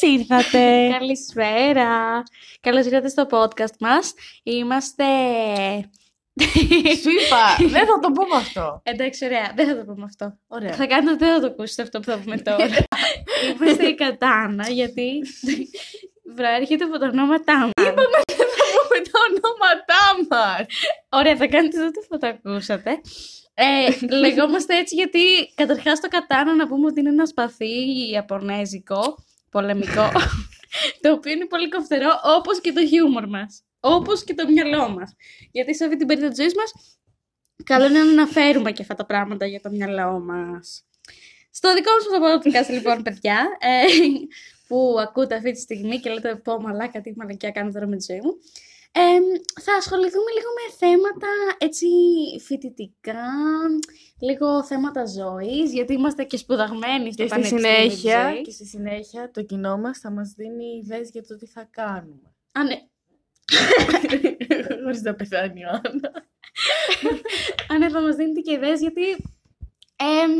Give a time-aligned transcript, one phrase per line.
[0.00, 0.88] Καλώς ήρθατε.
[0.98, 2.22] Καλησπέρα.
[2.60, 4.14] Καλώς ήρθατε στο podcast μας.
[4.42, 5.04] Είμαστε.
[7.02, 8.80] Σου είπα, δεν θα το πούμε αυτό.
[8.82, 9.52] Εντάξει, ωραία.
[9.56, 10.38] Δεν θα το πούμε αυτό.
[10.46, 10.72] Ωραία.
[10.72, 12.68] Θα κάνετε, δεν θα το ακούσετε αυτό που θα πούμε τώρα.
[13.48, 15.22] Είμαστε η Κατάνα, γιατί
[16.34, 17.72] προέρχεται από τα ονόματά μας.
[17.74, 17.94] Δεν
[18.56, 20.66] θα πούμε τα ονόματά μας.
[21.08, 23.00] Ωραία, θα κάνετε τότε που το ακούσατε.
[23.54, 25.20] Ε, λεγόμαστε έτσι γιατί
[25.54, 29.23] καταρχάς το Κατάνα να πούμε ότι είναι ένα σπαθί ιαπωνέζικο,
[29.54, 30.06] πολεμικό,
[31.02, 35.14] το οποίο είναι πολύ κοφτερό όπως και το χιούμορ μας, όπως και το μυαλό μας.
[35.50, 36.72] Γιατί σε αυτή την περίοδο της ζωής μας
[37.64, 40.84] καλό είναι να αναφέρουμε και αυτά τα πράγματα για το μυαλό μας.
[41.50, 43.84] Στο δικό μας το podcast λοιπόν παιδιά, ε,
[44.68, 48.04] που ακούτε αυτή τη στιγμή και λέτε πω μαλάκα τι μαλακιά κάνω τώρα με τη
[48.08, 48.32] ζωή μου,
[48.92, 49.18] ε,
[49.62, 51.86] θα ασχοληθούμε λίγο με θέματα έτσι
[52.46, 53.26] φοιτητικά,
[54.20, 58.44] λίγο θέματα ζωής, γιατί είμαστε και σπουδαγμένοι στο Και στη πανεπιστήμιο της συνέχεια, ζωής.
[58.46, 62.34] και στη συνέχεια το κοινό μας θα μας δίνει ιδέες για το τι θα κάνουμε.
[62.52, 62.78] Α, ναι.
[64.82, 66.12] Χωρίς να πεθάνει η Άννα.
[67.72, 69.02] Α, ναι, θα μας δίνετε και ιδέες, γιατί
[69.96, 70.32] εμ,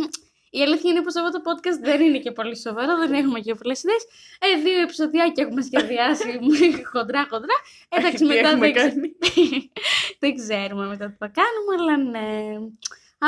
[0.50, 3.54] η αλήθεια είναι πως αυτό το podcast δεν είναι και πολύ σοβαρό, δεν έχουμε και
[3.54, 4.04] πολλές ιδέες.
[4.40, 6.40] Ε, δύο επεισοδιάκια έχουμε σχεδιάσει
[6.92, 7.54] χοντρά χοντρά.
[7.88, 9.16] Εντάξει, Τι μετά έχουμε δεν, ξε- κάνει;
[10.20, 12.54] δεν ξέρουμε μετά τι θα κάνουμε, αλλά ναι.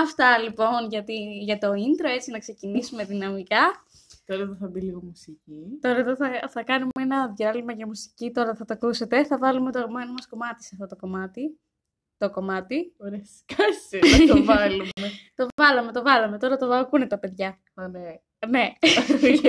[0.03, 3.85] Αυτά λοιπόν για, τη- για το intro, έτσι να ξεκινήσουμε δυναμικά.
[4.25, 5.79] Τώρα εδώ θα μπει λίγο μουσική.
[5.81, 9.25] Τώρα εδώ θα, θα κάνουμε ένα διάλειμμα για μουσική, τώρα θα το ακούσετε.
[9.25, 11.59] Θα βάλουμε το αγαπημένο μας κομμάτι σε αυτό το κομμάτι.
[12.17, 12.95] Το κομμάτι.
[12.99, 14.89] Ωραία, σκάσε να το βάλουμε.
[15.35, 16.39] Το βάλαμε, το βάλαμε.
[16.39, 17.59] Τώρα το ακούνε τα παιδιά.
[17.75, 18.15] Α, ναι.
[18.49, 18.73] Ναι.
[19.15, 19.41] Οκ.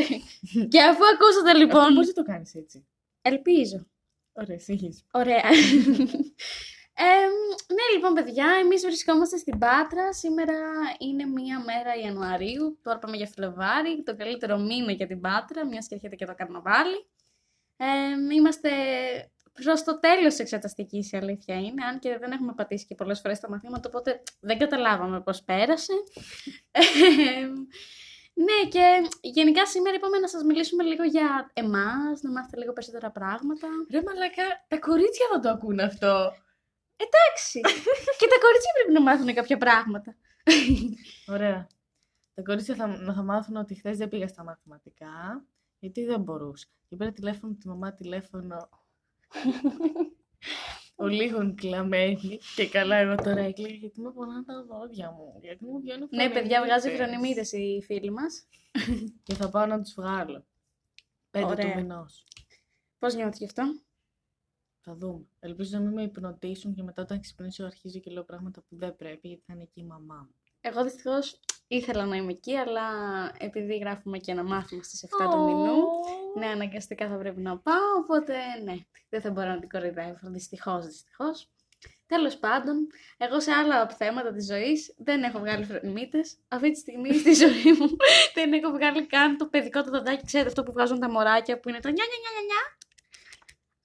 [0.72, 1.94] Και αφού ακούσατε Αυτό λοιπόν.
[1.94, 2.86] πώς το κάνεις έτσι.
[3.22, 3.86] Ελπίζω.
[4.32, 5.02] Ωραία, συνεχίζει.
[5.12, 5.42] Ωραία.
[6.98, 7.26] Ε,
[7.74, 10.12] ναι, λοιπόν, παιδιά, εμείς βρισκόμαστε στην Πάτρα.
[10.12, 10.54] Σήμερα
[10.98, 12.78] είναι μία μέρα Ιανουαρίου.
[12.82, 16.34] Τώρα πάμε για Φλεβάρι, το καλύτερο μήνα για την Πάτρα, μιας και έρχεται και το
[16.34, 17.06] καρναβάλι.
[17.76, 18.70] Ε, είμαστε
[19.52, 23.20] προς το τέλος της εξεταστικής, η αλήθεια είναι, αν και δεν έχουμε πατήσει και πολλές
[23.20, 25.92] φορές τα μαθήματα, οπότε δεν καταλάβαμε πώς πέρασε.
[26.70, 27.46] Ε,
[28.34, 33.10] ναι, και γενικά σήμερα είπαμε να σας μιλήσουμε λίγο για εμάς, να μάθετε λίγο περισσότερα
[33.10, 33.68] πράγματα.
[33.90, 36.32] Ρε μαλάκα, τα κορίτσια θα το ακούνε αυτό.
[36.96, 37.60] Εντάξει.
[38.18, 40.16] και τα κορίτσια πρέπει να μάθουν κάποια πράγματα.
[41.26, 41.66] Ωραία.
[42.34, 45.44] Τα κορίτσια θα, θα μάθουν ότι χθες δεν πήγα στα μαθηματικά,
[45.78, 46.66] γιατί δεν μπορούσα.
[46.88, 48.68] Και πήρα τηλέφωνο τη μαμά τηλέφωνο.
[50.96, 52.38] ο λίγων κλαμμένη.
[52.56, 55.38] Και καλά, εγώ τώρα έκλαιγα γιατί με πονάνε τα δόντια μου.
[55.40, 57.48] Γιατί μου βγαίνουν ναι, παιδιά, βγάζει φρονιμίδες.
[57.48, 58.46] φρονιμίδες η φίλη μας.
[59.22, 60.46] Και θα πάω να τους βγάλω.
[61.30, 61.72] Πέντε Ωραία.
[61.72, 62.24] του μηνός.
[62.98, 63.62] Πώς νιώθεις γι' αυτό;
[64.88, 65.26] Θα δούμε.
[65.40, 68.96] Ελπίζω να μην με υπνοτήσουν και μετά όταν ξυπνήσω αρχίζω και λέω πράγματα που δεν
[68.96, 70.34] πρέπει, γιατί θα είναι εκεί η μαμά μου.
[70.60, 72.82] Εγώ δυστυχώς ήθελα να είμαι εκεί, αλλά
[73.38, 75.44] επειδή γράφουμε και ένα μάθημα στις 7 του Ω.
[75.44, 75.76] μηνού,
[76.38, 78.74] ναι, αναγκαστικά θα πρέπει να πάω, οπότε ναι,
[79.08, 81.50] δεν θα μπορώ να την κοροϊδεύω, δυστυχώς, δυστυχώς.
[82.06, 82.86] Τέλος πάντων,
[83.16, 86.36] εγώ σε άλλα θέματα της ζωής δεν έχω βγάλει φρονιμίτες.
[86.48, 87.96] Αυτή τη στιγμή στη ζωή μου
[88.34, 91.68] δεν έχω βγάλει καν το παιδικό το δοντάκι, ξέρετε αυτό που βγάζουν τα μωράκια που
[91.68, 92.85] είναι το νιά νιά νιά νιά νιά.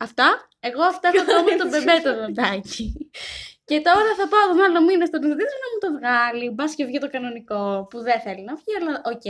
[0.05, 2.85] Αυτά, εγώ αυτά έχω ακόμα το μπεμπέ το δοντάκι.
[3.69, 6.49] Και τώρα θα πάω τον άλλο μήνα στον οδοντίατρο να μου το βγάλει.
[6.49, 9.27] Μπας και βγει το κανονικό που δεν θέλει να βγει, αλλά οκ.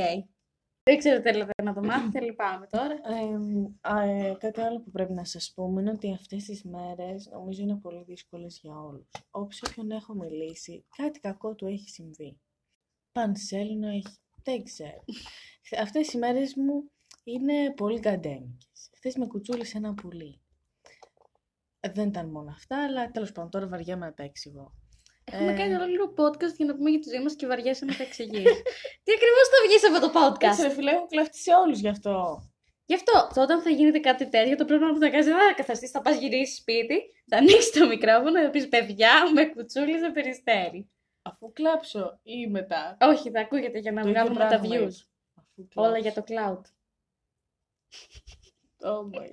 [0.83, 2.93] Δεν ξέρω τι θέλετε να το μάθετε, λυπάμαι τώρα.
[2.93, 7.29] Ε, α, ε, κάτι άλλο που πρέπει να σας πούμε είναι ότι αυτές τις μέρες
[7.31, 9.09] νομίζω είναι πολύ δύσκολες για όλους.
[9.31, 12.39] Όποιος όποιον έχω μιλήσει, κάτι κακό του έχει συμβεί.
[13.11, 15.03] Πανσέλινο έχει, δεν ξέρω.
[15.85, 16.91] Αυτές οι μέρες μου
[17.23, 18.89] είναι πολύ γκαντέμικες.
[18.95, 20.41] Χθες με κουτσούλησε ένα πουλί.
[21.83, 24.73] Ε, Δεν ήταν μόνο αυτά, αλλά τέλος πάντων τώρα βαριέμαι να τα εξηγώ.
[25.23, 25.55] Έχουμε Ε.
[25.57, 28.43] κάνει ολόκληρο podcast για να πούμε για τη ζωή μας και βαριέσαι να τα εξηγείς.
[29.03, 30.67] Τι ακριβώς θα βγεις σε αυτό το Κάτσε, podcast.
[30.67, 32.45] ρε φίλε, έχω κλαφτεί σε όλους γι' αυτό.
[32.85, 35.53] Γι' αυτό, το όταν θα γίνεται κάτι τέτοιο, το πρώτο που θα κάνει δεν θα
[35.55, 40.89] καθαστεί, θα πας γυρίσεις σπίτι, θα ανοίξεις το μικρόφωνο, θα πεις παιδιά, με κουτσούλησε περιστέρι.
[41.21, 42.97] Αφού κλάψω ή μετά.
[43.01, 44.71] Όχι, θα ακούγεται για να Το ίδιο βγάλουμε τα πράγμα views.
[44.79, 44.91] είναι.
[45.35, 46.01] Αφού Όλα κλάψω.
[46.01, 46.61] για το cloud.
[48.83, 49.27] Oh my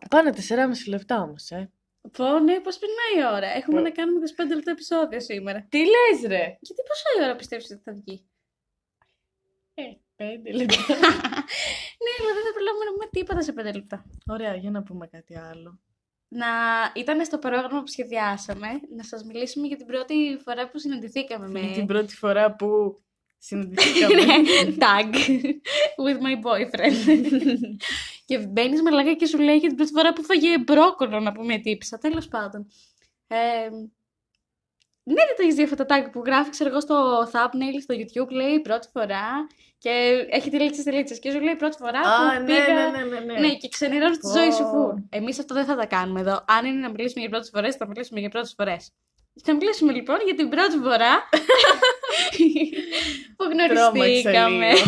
[0.10, 1.70] Πάνε 4,5 λεπτά όμως, ε.
[2.12, 3.46] Πω, ναι, πώς περνάει η ώρα.
[3.56, 3.82] Έχουμε Πω.
[3.82, 4.20] να κάνουμε
[4.50, 5.66] 25 λεπτά επεισόδιο σήμερα.
[5.68, 6.56] Τι λες ρε!
[6.60, 8.26] Γιατί πόσα η ώρα πιστεύεις ότι θα βγει;
[9.74, 9.82] Ε,
[10.16, 10.22] 5
[10.54, 10.94] λεπτά.
[12.02, 14.04] ναι, αλλά δεν θα προλάβουμε να πούμε τίποτα σε 5 λεπτά.
[14.26, 15.80] Ωραία, για να πούμε κάτι άλλο.
[16.28, 16.46] Να
[16.94, 21.60] ήταν στο πρόγραμμα που σχεδιάσαμε να σας μιλήσουμε για την πρώτη φορά που συναντηθήκαμε με...
[21.60, 23.00] Είναι την πρώτη φορά που
[23.38, 24.14] συναντηθήκαμε.
[24.24, 25.14] Ναι, tag
[26.04, 27.18] with my boyfriend.
[28.24, 31.58] και μπαίνεις μαλάκα και σου λέει για την πρώτη φορά που φάγε μπρόκολο να πούμε
[31.58, 31.98] τύψα.
[31.98, 32.66] Τέλος πάντων.
[33.26, 33.36] Ε,
[35.02, 37.94] Ναι, δεν το έχεις δει αυτό το tag που γράφεις, ξέρω εγώ, στο thumbnail στο
[37.98, 39.46] YouTube, λέει πρώτη φορά
[39.78, 39.90] και
[40.30, 41.18] έχει τελίτσε τελίτσες.
[41.18, 42.90] Και σου λέει πρώτη φορά Α, που ναι, πήγα.
[42.90, 43.38] ναι, ναι, ναι, ναι.
[43.40, 44.32] Ναι, και ξενερώνεις τη Πω.
[44.38, 44.96] ζωή σου φουλ.
[45.10, 46.44] Εμείς αυτό δεν θα τα κάνουμε εδώ.
[46.46, 48.90] Αν είναι να μιλήσουμε για πρώτες φορές, θα μιλήσουμε για πρώτες φορές.
[49.44, 51.28] Θα μιλήσουμε λοιπόν για την πρώτη φορά
[53.36, 54.72] που γνωριστήκαμε.
[54.72, 54.82] λίγο.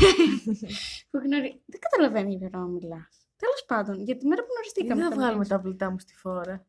[1.10, 1.62] που γνωρι...
[1.66, 3.08] Δεν καταλαβαίνω για ποιο μιλά.
[3.36, 5.00] Τέλος πάντων, για τη μέρα που Γιατί γνωριστήκαμε.
[5.00, 5.58] δεν θα θα βγάλουμε μιλήσουμε.
[5.58, 6.66] τα πλητά μου στη φόρα;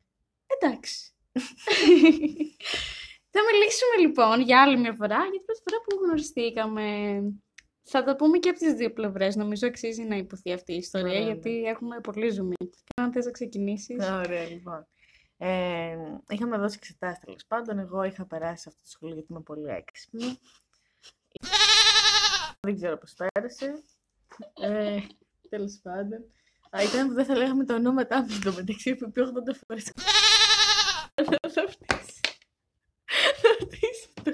[0.53, 1.11] Εντάξει.
[3.33, 6.85] θα μιλήσουμε λοιπόν για άλλη μια φορά για την πρώτη φορά που γνωριστήκαμε.
[7.83, 9.35] Θα το πούμε και από τις δύο πλευρές.
[9.35, 11.25] Νομίζω αξίζει να υποθεί αυτή η ιστορία Ωραία, ναι.
[11.25, 12.55] γιατί έχουμε πολύ ζουμί.
[12.57, 14.09] Και αν θες να ξεκινήσεις.
[14.09, 14.87] Ωραία, λοιπόν.
[15.43, 15.97] Ε,
[16.29, 17.79] είχαμε δώσει εξετάσεις τέλος πάντων.
[17.79, 20.37] Εγώ είχα περάσει σε αυτό το σχολείο γιατί είμαι πολύ έξυπνη.
[22.59, 23.83] Δεν ξέρω πώς πέρασε.
[24.61, 24.99] Ε,
[25.49, 26.19] τέλος πάντων.
[26.69, 29.91] Α, ήταν που δεν θα λέγαμε τα ονόματά μου στο μεταξύ που πει 80 φορές.
[31.53, 32.19] Θα φτύσει.
[33.41, 34.31] Θα φτύσει το.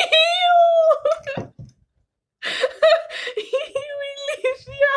[0.00, 0.60] Ιου!
[3.36, 4.94] Ιου, ηλίθεια!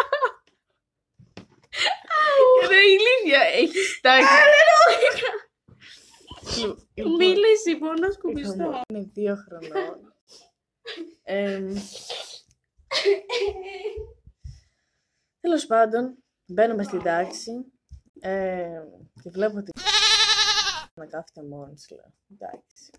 [2.68, 4.28] Ρε ηλίθεια, έχει τάξει.
[7.66, 8.82] Λοιπόν, Μίλησε μόνο σκουπιστό.
[8.90, 10.14] Είναι δύο χρονών.
[11.24, 11.74] Εμ,
[15.40, 17.52] Τέλος πάντων, μπαίνουμε στην τάξη
[18.20, 18.82] ε,
[19.22, 19.72] και βλέπω ότι
[20.94, 22.14] να κάθεται μόνη της, λέω.
[22.32, 22.92] Εντάξει.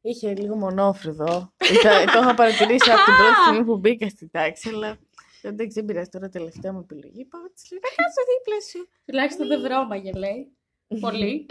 [0.00, 1.52] Είχε λίγο μονόφρυδο.
[1.78, 4.98] Ήταν- το είχα παρατηρήσει από την πρώτη στιγμή που μπήκα στην τάξη, αλλά
[5.42, 7.24] εντάξει, δεν πειράζει τώρα τελευταία μου επιλογή.
[7.24, 8.88] Πάω τη λέω, να κάτσω δίπλα σου.
[9.04, 10.56] Τουλάχιστον δεν βρώμαγε, λέει.
[11.00, 11.46] Πολύ.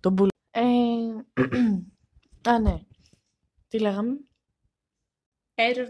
[0.00, 0.28] Το μπουλ.
[1.32, 1.42] Ε,
[2.50, 2.80] α, ναι.
[3.68, 4.18] Τι λέγαμε;
[5.54, 5.86] Error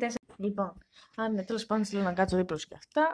[0.00, 0.10] 404.
[0.36, 0.72] Λοιπόν,
[1.16, 3.12] α, ναι, τέλος πάντων, της λέω να κάτσω δίπλα σου και αυτά.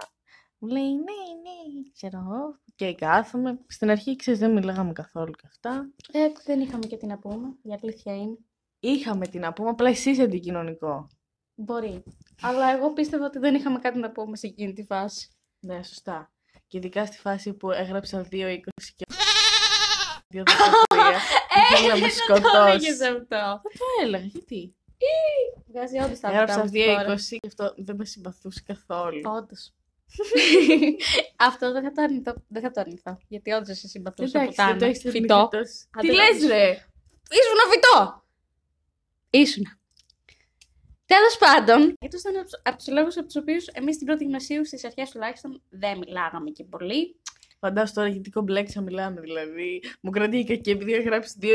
[0.58, 2.60] Μου λέει, ναι, ναι, ξέρω εγώ.
[2.76, 3.58] Και κάθομαι.
[3.66, 5.90] Στην αρχή, ξέρεις, δεν μιλάγαμε καθόλου και αυτά.
[6.12, 7.56] Ε, δεν είχαμε και τι να πούμε.
[7.62, 8.38] Η αλήθεια είναι.
[8.80, 11.08] Είχαμε τι να πούμε, απλά εσύ είσαι αντικοινωνικό.
[11.54, 12.02] Μπορεί.
[12.42, 15.28] Αλλά εγώ πίστευα ότι δεν είχαμε κάτι να πούμε σε εκείνη τη φάση.
[15.60, 16.32] Ναι, σωστά.
[16.66, 18.58] Και ειδικά στη φάση που έγραψα 2-20
[18.96, 19.04] και
[20.34, 20.42] 2-13.
[21.72, 23.00] Ήθελε να με το σκοτώσεις.
[23.00, 23.60] έλεγες αυτό.
[23.62, 24.74] Το έλεγα, γιατί;
[25.66, 29.20] Βγάζει όντως τα Έγραψα αυτά μου 2-20 και αυτό δεν με συμπαθούσε καθόλου.
[29.24, 29.72] Όντως.
[31.36, 32.34] αυτό δεν θα το αρνηθώ.
[32.48, 33.18] Δεν θα το αρνηθώ.
[33.28, 35.34] Γιατί όντως σε συμπαθούσα από Εντάξει, δεν το τα έχεις φυτό.
[35.34, 35.86] αρνηθεί τόσο.
[35.90, 36.70] Άντε, Τι λες ρε;
[37.38, 38.24] Ήσουν φυτό!
[39.30, 39.64] Ήσουν.
[41.06, 44.84] Τέλος πάντων, αυτό ήταν από τους λόγους από τους οποίους εμείς στην πρώτη γυμνασίου, στις
[44.84, 47.19] αρχές τουλάχιστον, δεν μιλάγαμε και πολύ.
[47.60, 49.82] Φαντάσου τώρα γιατί κομπλέξα μιλάμε, δηλαδή.
[50.00, 51.46] Μου κρατήκα και επειδή είχα γράψει 2-20.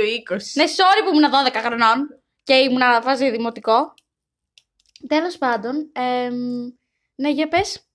[0.54, 3.94] Ναι, sorry που ήμουν 12 χρονών και ήμουν να βάζει δημοτικό.
[5.08, 6.36] Τέλος πάντων, εμ,
[7.16, 7.88] ναι, για πες.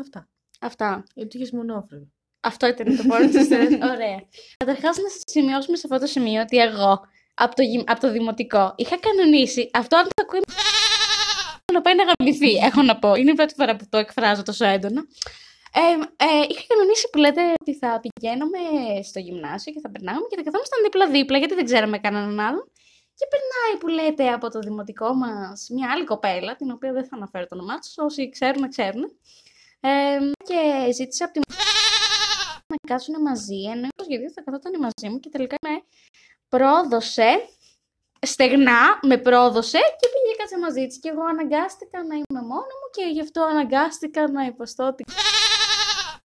[0.00, 0.28] Αυτά.
[0.60, 1.04] Αυτά.
[1.14, 2.06] Γιατί είχες μονόφρυδο.
[2.40, 3.72] Αυτό ήταν το πρώτο της ιστορίας.
[3.90, 4.22] Ωραία.
[4.56, 7.00] Καταρχάς, να σας σημειώσουμε σε αυτό το σημείο ότι εγώ
[7.34, 10.40] από το, γυμ- από το δημοτικό είχα κανονίσει αυτό αν το ακούει
[11.72, 13.14] να πάει να γαμηθεί, έχω να πω.
[13.14, 15.02] Είναι η πρώτη φορά που το εκφράζω τόσο έντονα.
[15.74, 15.80] Ε,
[16.24, 18.58] ε, είχα κανονίσει που λέτε ότι θα πηγαίνουμε
[19.02, 22.70] στο γυμνάσιο και θα περνάμε και θα καθόμασταν δίπλα-δίπλα γιατί δεν ξέραμε κανέναν άλλον.
[23.18, 27.16] Και περνάει που λέτε από το δημοτικό μας μια άλλη κοπέλα, την οποία δεν θα
[27.16, 29.04] αναφέρω το όνομά της, όσοι ξέρουν, ξέρουν.
[29.80, 31.40] Ε, και ζήτησε από τη
[32.72, 35.74] να κάτσουν μαζί, ενώ το σχεδίο θα καθόταν μαζί μου και τελικά με
[36.48, 37.30] πρόδωσε,
[38.26, 42.72] στεγνά με πρόδωσε και πήγε και κάτσε μαζί της και εγώ αναγκάστηκα να είμαι μόνο
[42.80, 45.04] μου και γι' αυτό αναγκάστηκα να υποστώ ότι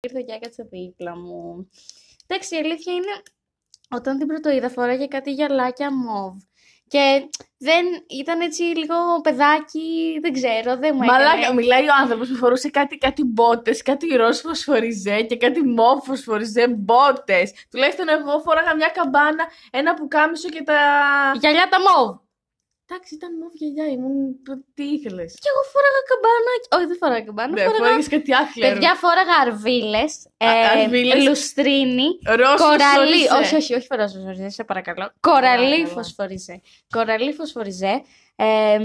[0.08, 1.70] ήρθε και έκατσε δίπλα μου.
[2.28, 3.14] Εντάξει, η αλήθεια είναι,
[3.90, 6.36] όταν την πρωτοείδα φοράγε κάτι γυαλάκια μοβ
[6.88, 11.54] και δεν ήταν έτσι λίγο παιδάκι, δεν ξέρω, δεν μου Μαλάκα, έκανε.
[11.54, 16.68] μιλάει ο άνθρωπος που φορούσε κάτι, κάτι μπότες, κάτι ροζ φωσφοριζέ και κάτι μοβ φωσφοριζέ
[16.68, 17.54] μπότες.
[17.72, 20.76] Τουλάχιστον εγώ φόραγα μια καμπάνα, ένα πουκάμισο και τα.
[21.40, 22.18] Γυαλιά τα μοβ.
[22.90, 24.16] Εντάξει, ήταν μοβ γυαλιά, ήμουν.
[24.74, 25.32] Τι ήθελες.
[25.44, 26.52] Και εγώ φόραγα καμπάνα.
[26.76, 27.52] Όχι, δεν φοράγα καμπάνα.
[27.54, 27.78] Ναι, φόραγα...
[27.84, 28.68] φόραγες κάτι άθλιο.
[28.70, 30.12] Παιδιά, φόραγα αρβίλες.
[30.84, 31.24] αρβίλες.
[31.28, 32.08] λουστρίνη.
[32.42, 33.22] Ροζ Κοραλί.
[33.28, 33.36] φωσφοριζέ.
[33.40, 35.06] Όχι, όχι, όχι φορά φωσφοριζέ, σε παρακαλώ.
[35.20, 35.88] Κοραλί Παρακαλώ.
[35.96, 36.62] φωσφοριζέ.
[36.96, 37.94] Κοραλί φωσφοριζέ.
[38.36, 38.78] Ε,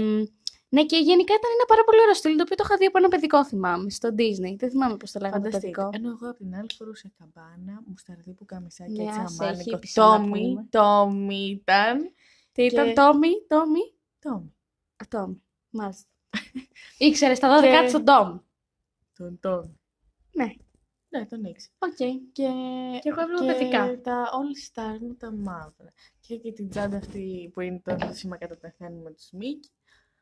[0.75, 2.97] ναι, και γενικά ήταν ένα πάρα πολύ ωραίο στυλ, το οποίο το είχα δει από
[2.97, 4.53] ένα παιδικό, θυμάμαι, στο Disney.
[4.61, 5.81] Δεν θυμάμαι πώς το λέγανε το Φανταστείτε.
[5.81, 5.89] παιδικό.
[5.97, 9.63] Ενώ εγώ από την άλλη φορούσα καμπάνα, μουσταρδί που καμισάκι Ναι, έτσι άσε, αμάνικο.
[9.69, 10.67] χύπησε να Τόμι, πούμε.
[10.69, 11.97] Τόμι ήταν.
[12.53, 13.79] Τι ήταν, και- Τόμι, Τόμι;
[14.19, 14.55] Τόμι.
[14.95, 15.43] Α, Τόμι.
[15.69, 16.07] Μάλιστα.
[16.97, 18.41] Ήξερες τα 12 Και- της τον Τόμι;
[19.17, 19.79] Τον Τόμι.
[20.33, 20.45] Ναι.
[21.09, 21.73] Ναι, τον ήξερα.
[21.79, 21.95] Οκ.
[21.95, 22.49] Και,
[23.01, 24.01] Και εγώ έβλεπα και παιδικά.
[24.01, 25.93] τα All Stars μου τα μαύρα.
[26.19, 29.69] Και και την τσάντα αυτή που είναι το σήμα κατατεθέν με τους Μίκη.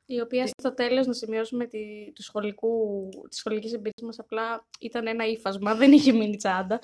[0.05, 5.07] η οποία στο τέλος να σημειώσουμε τη, του σχολικού, της σχολικής εμπειρίας μας απλά ήταν
[5.07, 6.79] ένα ύφασμα, δεν είχε μείνει τσάντα.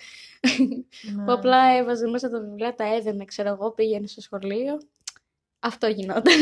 [1.16, 1.24] Ναι.
[1.26, 4.78] Που απλά έβαζε μέσα τα βιβλία, τα έδενε, ξέρω εγώ, πήγαινε στο σχολείο.
[5.60, 6.34] Αυτό γινόταν.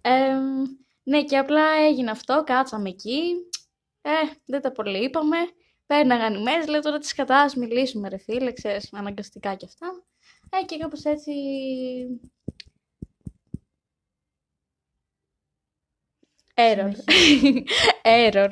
[0.00, 0.62] Εμ,
[1.02, 3.34] ναι, και απλά έγινε αυτό, κάτσαμε εκεί.
[4.02, 4.10] Ε,
[4.44, 5.36] δεν τα πολύ είπαμε.
[5.86, 10.04] Πέρναγαν οι μέρες, λέω τώρα τις κατά, ας μιλήσουμε ρε φίλε, ξέρεις, αναγκαστικά και αυτά.
[10.50, 11.32] Ε, και κάπως έτσι...
[16.54, 16.92] Error.
[18.28, 18.50] Error.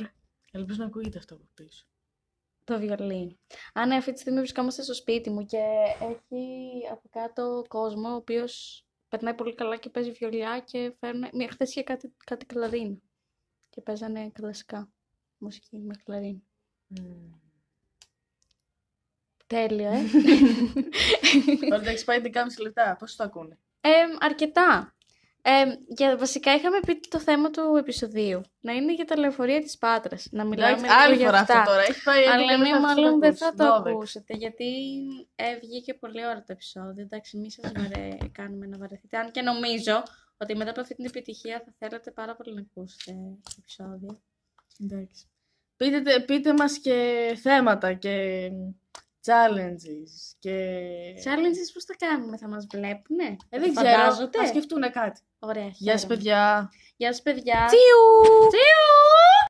[0.50, 1.86] Ελπίζω να ακούγεται αυτό από πίσω.
[2.72, 3.38] Το βιολί.
[3.72, 5.58] Α, ναι, αυτή τη στιγμή βρισκόμαστε στο σπίτι μου και
[6.00, 11.28] έχει από κάτω κόσμο ο οποίος περνάει πολύ καλά και παίζει βιολιά και φέρνει.
[11.32, 12.96] Μια χθες είχε κάτι, κάτι κλαρίνα.
[13.70, 14.92] Και παίζανε κλασικά
[15.38, 16.40] μουσική με κλαρίνα.
[19.46, 20.02] Τέλεια, ε.
[21.68, 22.30] Τώρα εντάξει πάει 11,5
[22.62, 22.96] λεπτά.
[22.98, 24.94] Πώς το ακούνε; Ε, αρκετά.
[25.44, 25.50] Ε,
[25.88, 28.40] για, βασικά είχαμε πει το θέμα του επεισοδίου.
[28.60, 30.28] Να είναι για τα λεωφορεία της Πάτρας.
[30.30, 31.58] Να μιλάμε Εντάξει, λίγο άλλη για φορά αυτά.
[31.58, 31.82] αυτό τώρα.
[31.82, 33.38] Έχει πάει 11 Αλλά ναι, λεπτά, μάλλον αυτό δεν ακούς.
[33.38, 33.86] θα το 12.
[33.92, 34.64] ακούσετε, γιατί
[35.34, 37.02] ε, βγήκε πολύ ώρα το επεισόδιο.
[37.02, 38.16] Εντάξει, μη σας βαρε...
[38.32, 39.16] κάνουμε να βαρεθείτε.
[39.18, 40.02] Αν και νομίζω
[40.36, 44.20] ότι μετά από αυτή την επιτυχία θα θέλατε πάρα πολύ να ακούσετε το επεισόδιο.
[44.84, 45.26] Εντάξει.
[45.76, 46.96] Πείτε, τε- πείτε μας και
[47.42, 48.48] θέματα και
[49.26, 50.78] challenges και...
[51.24, 55.20] Challenges πώς θα κάνουμε, θα μας βλέπουνε; Ε, δεν ξέρω, Φαντάζονται; θα σκεφτούν κάτι.
[55.44, 56.14] Ωραία, Γεια σας χαίρομαι.
[56.16, 56.70] παιδιά.
[56.96, 57.64] Γεια σας παιδιά.
[57.66, 58.04] Τσιου!
[58.48, 58.92] Τσιου!